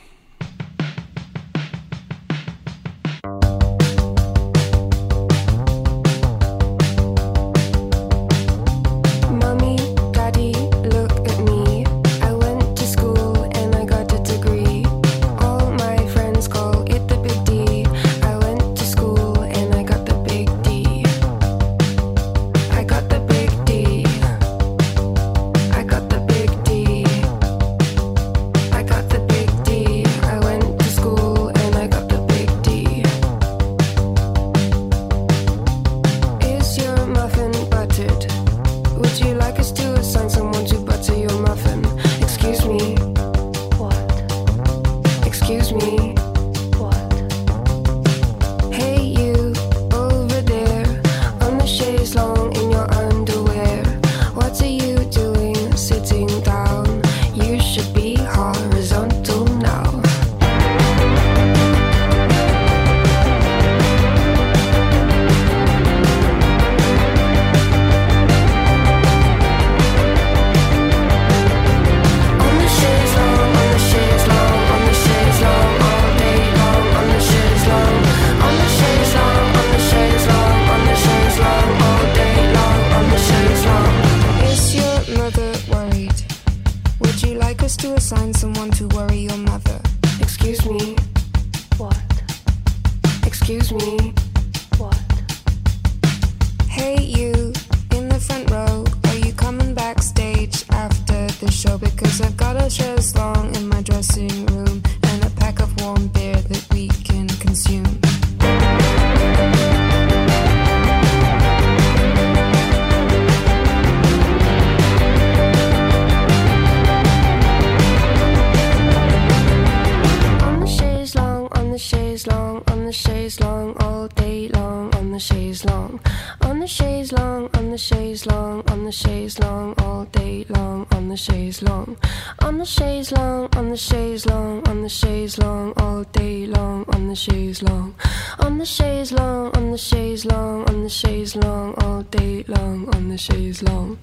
On 126.42 126.60
the 126.60 126.66
chaise 126.66 127.12
long, 127.12 127.48
on 127.54 127.70
the 127.70 127.78
chaise 127.78 128.26
long, 128.26 128.62
on 128.70 128.84
the 128.84 128.92
chaise 128.92 129.38
long, 129.38 129.74
all 129.78 130.04
day 130.06 130.44
long, 130.48 130.86
on 130.92 131.08
the 131.08 131.16
chaise 131.16 131.62
long. 131.62 131.96
On 132.42 132.58
the 132.58 132.64
chaise 132.64 133.12
long, 133.12 133.48
on 133.56 133.70
the 133.70 133.76
chaise 133.76 134.26
long, 134.26 134.66
on 134.68 134.82
the 134.82 134.88
chaise 134.88 135.38
long, 135.38 135.72
all 135.76 136.04
day 136.04 136.46
long, 136.46 136.84
on 136.94 137.08
the 137.08 137.16
chaise 137.16 137.62
long. 137.62 137.94
On 138.38 138.58
the 138.58 138.66
chaise 138.66 139.12
long, 139.12 139.56
on 139.56 139.70
the 139.72 139.78
chaise 139.78 140.24
long, 140.24 140.68
on 140.68 140.82
the 140.82 140.88
chaise 140.88 141.36
long, 141.36 141.74
all 141.78 142.02
day 142.02 142.44
long, 142.48 142.94
on 142.94 143.08
the 143.08 143.18
chaise 143.18 143.62
long. 143.62 143.98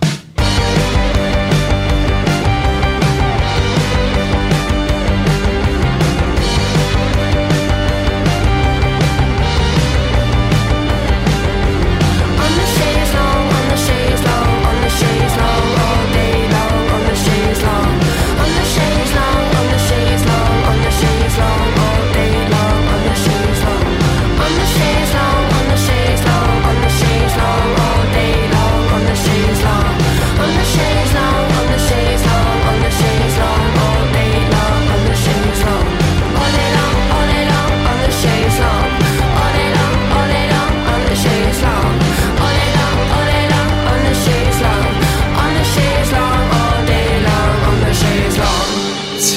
she's 15.00 15.38
wrong. 15.38 15.83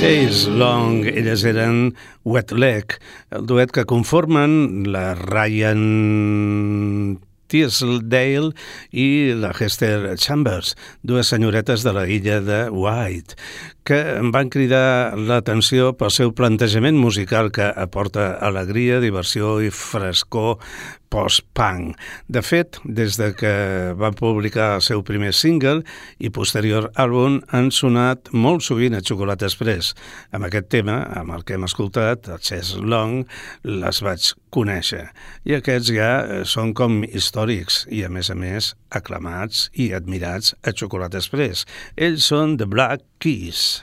Elles 0.02 1.44
eren 1.48 1.94
Wet 2.24 2.52
Leg, 2.52 2.98
el 3.32 3.46
duet 3.48 3.70
que 3.72 3.86
conformen 3.88 4.84
la 4.92 5.14
Ryan 5.14 7.16
Teasdale 7.48 8.50
i 8.92 9.06
la 9.40 9.54
Hester 9.56 10.18
Chambers, 10.20 10.74
dues 11.06 11.32
senyoretes 11.32 11.86
de 11.86 11.94
la 11.96 12.04
illa 12.12 12.42
de 12.44 12.60
White, 12.68 13.38
que 13.86 14.00
van 14.34 14.50
cridar 14.50 15.14
l'atenció 15.16 15.92
pel 15.98 16.10
seu 16.10 16.32
plantejament 16.34 16.98
musical 16.98 17.52
que 17.54 17.68
aporta 17.70 18.32
alegria, 18.42 18.98
diversió 19.00 19.60
i 19.62 19.70
frescor 19.70 20.58
post-punk. 21.12 21.94
De 22.26 22.42
fet, 22.42 22.80
des 22.84 23.16
de 23.20 23.30
que 23.38 23.52
van 23.98 24.16
publicar 24.18 24.74
el 24.76 24.82
seu 24.84 25.04
primer 25.06 25.32
single 25.36 25.84
i 26.18 26.32
posterior 26.34 26.90
àlbum 26.98 27.38
han 27.54 27.70
sonat 27.74 28.32
molt 28.34 28.66
sovint 28.66 28.96
a 28.96 29.02
Chocolate 29.04 29.46
Express. 29.46 29.94
Amb 30.34 30.48
aquest 30.48 30.70
tema, 30.74 30.98
amb 31.16 31.36
el 31.36 31.46
que 31.46 31.56
hem 31.56 31.66
escoltat, 31.68 32.28
el 32.28 32.42
Chess 32.42 32.74
Long, 32.82 33.22
les 33.62 34.02
vaig 34.02 34.32
conèixer. 34.56 35.04
I 35.46 35.58
aquests 35.58 35.92
ja 35.94 36.10
són 36.48 36.74
com 36.76 37.02
històrics 37.06 37.84
i, 37.92 38.02
a 38.06 38.10
més 38.12 38.32
a 38.32 38.36
més, 38.38 38.74
aclamats 38.90 39.66
i 39.74 39.92
admirats 39.96 40.54
a 40.64 40.72
Chocolate 40.72 41.20
Express. 41.20 41.66
Ells 41.96 42.26
són 42.32 42.56
The 42.60 42.68
Black 42.70 43.04
Keys. 43.18 43.82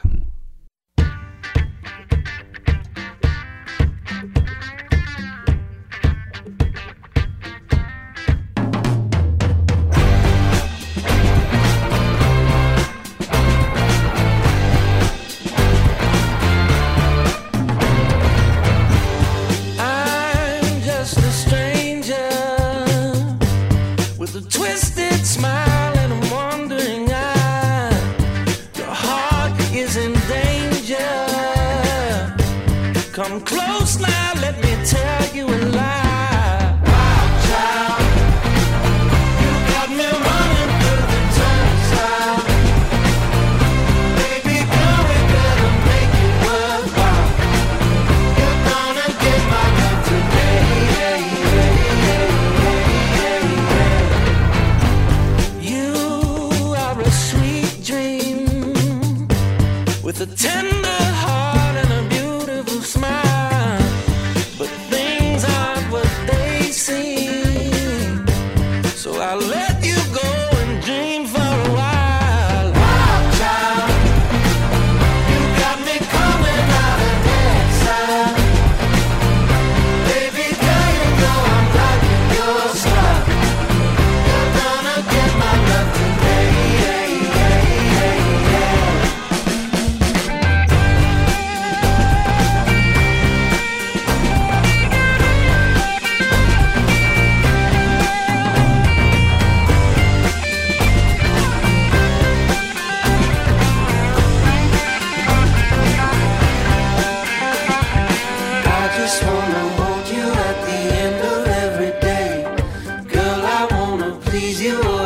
please 114.33 114.59
you. 114.63 114.81
Oh. 114.83 115.02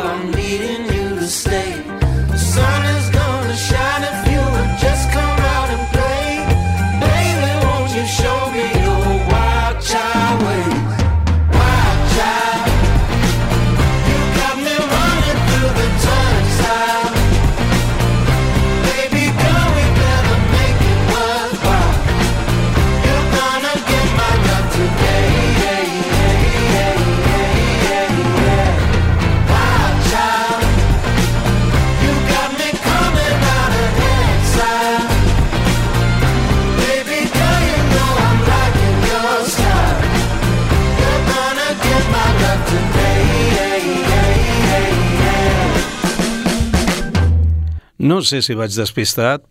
No 48.08 48.22
sé 48.24 48.38
si 48.40 48.54
vaig 48.56 48.72
despistat, 48.72 49.42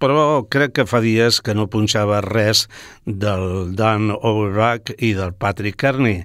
però 0.00 0.44
crec 0.48 0.72
que 0.78 0.84
fa 0.88 1.02
dies 1.04 1.40
que 1.44 1.52
no 1.56 1.66
punxava 1.68 2.22
res 2.24 2.62
del 3.04 3.74
Dan 3.76 4.08
Overback 4.14 4.94
i 5.04 5.10
del 5.16 5.34
Patrick 5.36 5.76
Carney, 5.82 6.22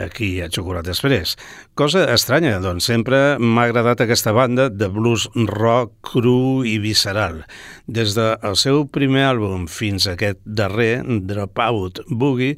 aquí 0.00 0.30
a 0.40 0.48
Xocolat 0.48 0.88
Express. 0.88 1.36
Cosa 1.76 2.06
estranya, 2.14 2.56
doncs 2.64 2.88
sempre 2.88 3.36
m'ha 3.36 3.66
agradat 3.68 4.06
aquesta 4.06 4.32
banda 4.32 4.70
de 4.72 4.88
blues 4.88 5.28
rock 5.50 5.92
cru 6.14 6.64
i 6.64 6.78
visceral. 6.80 7.42
Des 7.84 8.16
del 8.16 8.56
seu 8.56 8.86
primer 8.88 9.28
àlbum 9.34 9.68
fins 9.68 10.08
a 10.08 10.16
aquest 10.16 10.40
darrer, 10.46 11.02
Dropout 11.04 12.00
Boogie, 12.08 12.56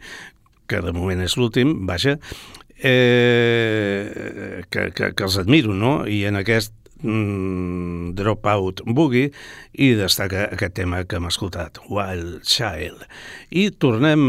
que 0.70 0.84
de 0.86 0.94
moment 0.94 1.26
és 1.26 1.34
l'últim, 1.34 1.80
vaja, 1.88 2.14
eh, 2.78 4.62
que, 4.70 4.90
que, 4.94 5.14
que 5.18 5.30
els 5.32 5.42
admiro, 5.42 5.74
no? 5.74 6.04
I 6.06 6.28
en 6.30 6.44
aquest 6.44 6.74
mm, 7.02 8.14
Dropout 8.16 8.82
Boogie 8.86 9.32
i 9.72 9.90
destaca 9.98 10.46
aquest 10.52 10.76
tema 10.78 11.02
que 11.04 11.18
hem 11.18 11.28
escoltat, 11.28 11.80
Wild 11.90 12.46
Child. 12.46 13.04
I 13.50 13.68
tornem 13.82 14.24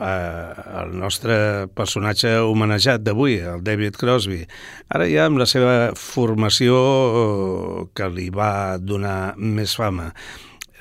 eh, 0.00 0.80
al 0.80 0.94
nostre 0.96 1.68
personatge 1.76 2.36
homenejat 2.44 3.04
d'avui, 3.06 3.38
el 3.40 3.64
David 3.66 3.98
Crosby. 4.00 4.42
Ara 4.88 5.08
ja 5.10 5.26
amb 5.28 5.42
la 5.42 5.48
seva 5.50 5.76
formació 5.96 6.80
eh, 6.80 7.86
que 7.96 8.10
li 8.12 8.30
va 8.34 8.78
donar 8.80 9.36
més 9.36 9.76
fama. 9.76 10.12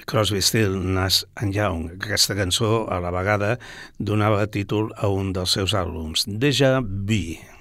Crosby, 0.06 0.42
Still, 0.42 0.78
Nash 0.94 1.24
and 1.42 1.56
Young. 1.56 1.90
Aquesta 1.98 2.36
cançó, 2.38 2.86
a 2.94 3.00
la 3.02 3.12
vegada, 3.12 3.56
donava 3.98 4.46
títol 4.46 4.94
a 5.02 5.10
un 5.10 5.34
dels 5.34 5.58
seus 5.58 5.74
àlbums, 5.74 6.28
Deja 6.30 6.78
Vu. 6.86 7.55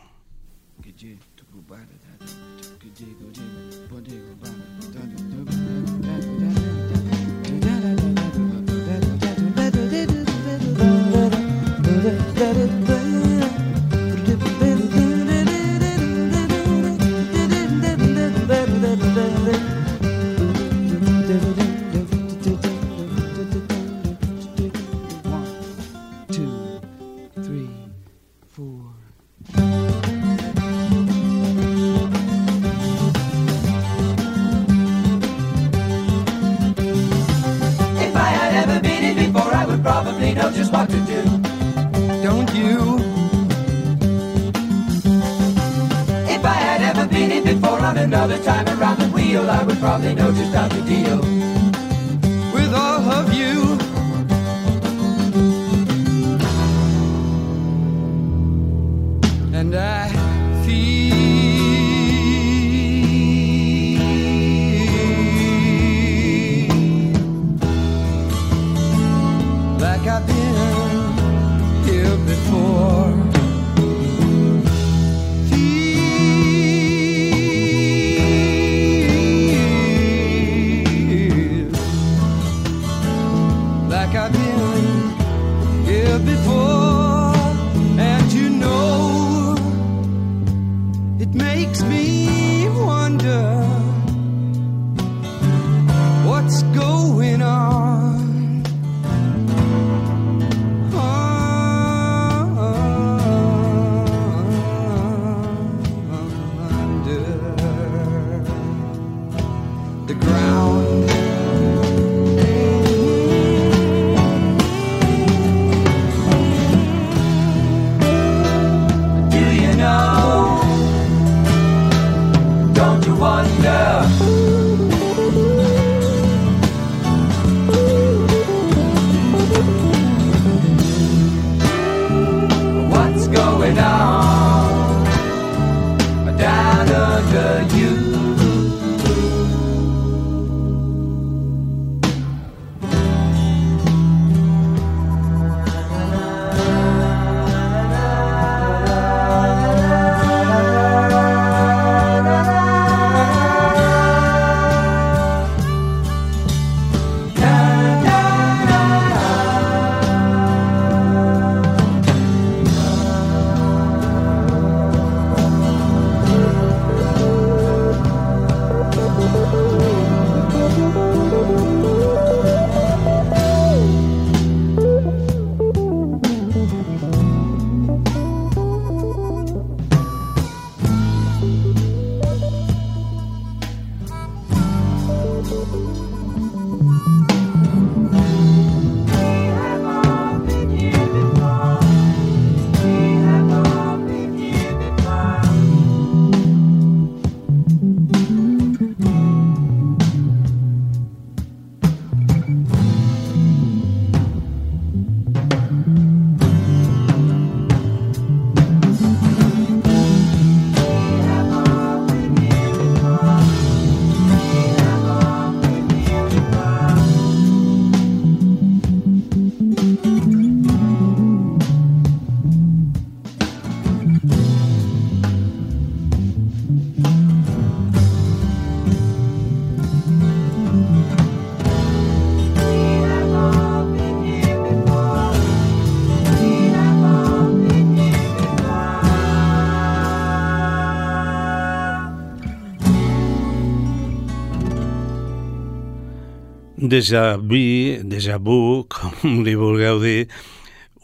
Déjà 246.95 247.37
vu, 247.37 247.99
déjà 248.07 248.39
vu, 248.39 248.85
com 248.87 249.41
li 249.43 249.55
vulgueu 249.59 249.99
dir, 250.03 250.29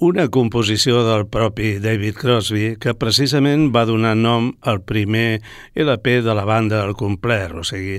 una 0.06 0.28
composició 0.32 1.02
del 1.04 1.26
propi 1.28 1.74
David 1.82 2.16
Crosby 2.16 2.76
que 2.80 2.94
precisament 2.96 3.68
va 3.74 3.82
donar 3.88 4.14
nom 4.16 4.52
al 4.62 4.80
primer 4.86 5.40
LP 5.74 6.20
de 6.24 6.36
la 6.36 6.46
banda 6.48 6.84
al 6.84 6.94
complet, 6.96 7.52
o 7.52 7.64
sigui, 7.66 7.98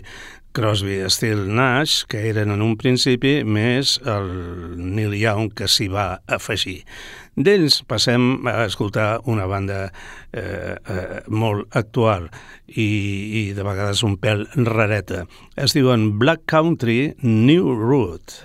Crosby, 0.51 0.97
Still 1.07 1.45
Nash, 1.47 2.01
que 2.07 2.25
eren 2.27 2.51
en 2.51 2.63
un 2.63 2.73
principi, 2.79 3.41
més 3.43 3.97
el 4.03 4.31
Neil 4.79 5.15
Young 5.15 5.53
que 5.55 5.69
s'hi 5.71 5.87
va 5.91 6.21
afegir. 6.27 6.81
D'ells 7.35 7.79
passem 7.87 8.47
a 8.51 8.65
escoltar 8.65 9.21
una 9.31 9.45
banda 9.47 9.85
eh, 9.87 10.75
eh, 10.75 11.21
molt 11.31 11.71
actual 11.79 12.27
i, 12.67 12.83
i 12.83 13.43
de 13.55 13.63
vegades 13.63 14.03
un 14.03 14.17
pèl 14.19 14.43
rareta. 14.67 15.23
Es 15.55 15.71
diuen 15.77 16.19
Black 16.19 16.43
Country 16.51 17.13
New 17.23 17.71
Root. 17.71 18.41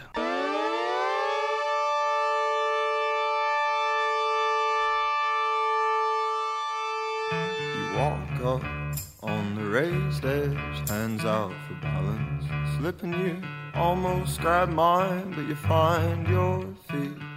Raised 9.76 10.24
edge, 10.24 10.89
hands 10.89 11.26
out 11.26 11.53
for 11.68 11.74
balance. 11.82 12.47
Slipping 12.78 13.12
you 13.12 13.43
almost 13.74 14.41
grab 14.41 14.70
mine, 14.70 15.32
but 15.32 15.47
you 15.47 15.55
find 15.55 16.26
your 16.26 16.66
feet. 16.89 17.36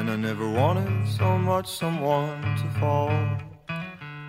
And 0.00 0.10
I 0.10 0.16
never 0.16 0.48
wanted 0.48 1.06
so 1.06 1.36
much 1.36 1.66
someone 1.66 2.40
to 2.56 2.80
fall. 2.80 3.12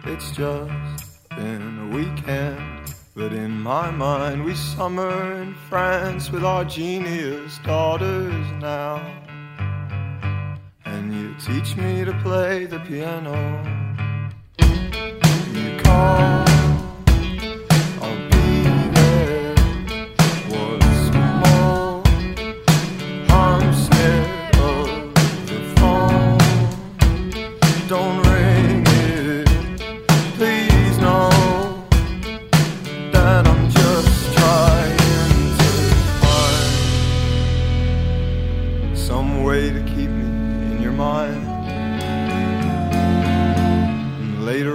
It's 0.04 0.32
just 0.32 1.30
been 1.30 1.80
a 1.80 1.96
weekend, 1.96 2.94
but 3.16 3.32
in 3.32 3.52
my 3.52 3.90
mind 3.90 4.44
we 4.44 4.54
summer 4.54 5.42
in 5.42 5.56
France 5.70 6.30
with 6.30 6.44
our 6.44 6.66
genius 6.66 7.58
daughters 7.60 8.52
now. 8.60 8.98
And 10.84 11.14
you 11.14 11.34
teach 11.36 11.78
me 11.78 12.04
to 12.04 12.12
play 12.22 12.66
the 12.66 12.80
piano. 12.82 13.38
You 15.54 15.80
call, 15.84 16.51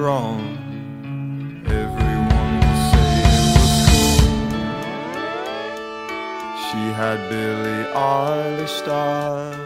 On, 0.08 1.62
everyone 1.66 2.60
will 2.60 2.80
say 2.90 3.10
it 3.26 3.42
was 3.56 3.74
cool. 3.88 4.22
She 6.64 6.82
had 6.92 7.18
Billie 7.28 7.84
Eilish 7.92 8.74
style. 8.82 9.56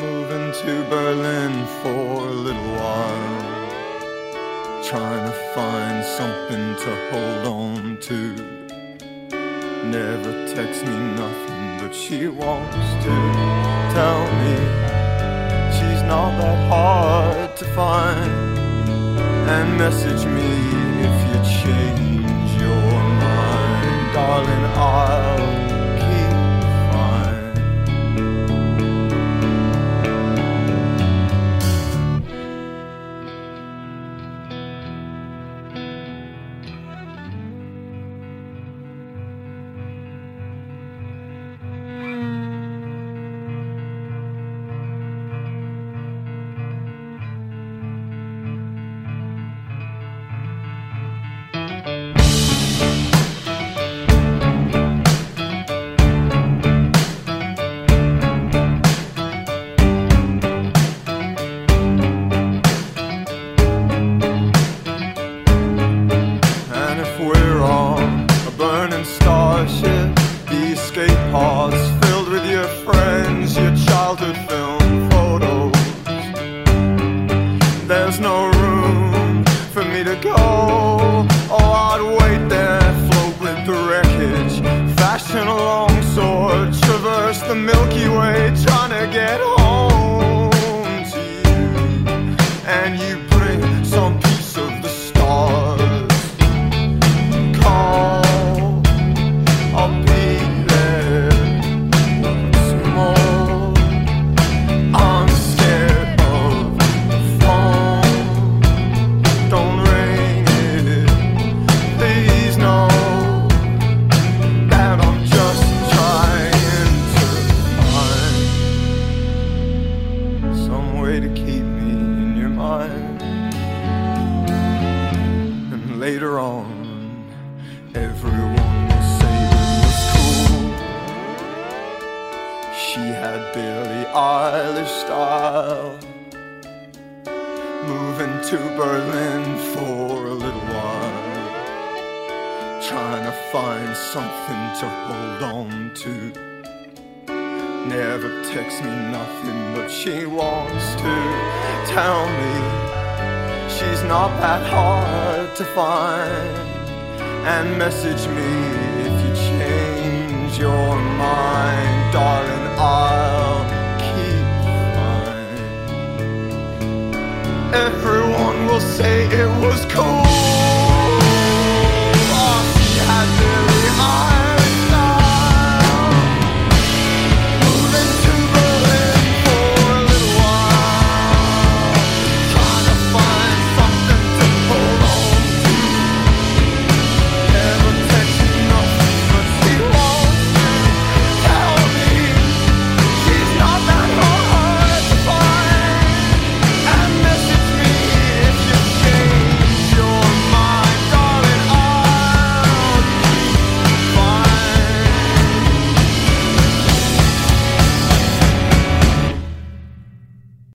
Moving 0.00 0.48
to 0.62 0.72
Berlin 0.88 1.66
for 1.82 2.28
a 2.28 2.34
little 2.46 2.72
while. 2.80 3.42
Trying 4.82 5.26
to 5.30 5.36
find 5.54 6.02
something 6.02 6.76
to 6.84 6.90
hold 7.10 7.46
on 7.46 7.98
to. 8.00 8.18
Never 9.84 10.32
texts 10.54 10.84
me 10.84 10.96
nothing, 11.16 11.78
but 11.80 11.94
she 11.94 12.28
wants 12.28 13.04
to 13.04 13.14
tell 13.92 14.24
me 14.42 14.81
not 16.12 16.32
that 16.42 16.60
hard 16.68 17.56
to 17.56 17.64
find. 17.78 18.32
And 19.54 19.68
message 19.78 20.24
me 20.36 20.50
if 21.08 21.16
you 21.28 21.36
change 21.62 22.50
your 22.64 22.92
mind, 23.24 24.14
darling. 24.14 24.64
I'll 24.76 25.31